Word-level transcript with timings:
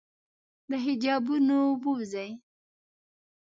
د 0.69 0.71
حجابونو 0.83 1.59
ووزي 1.83 2.29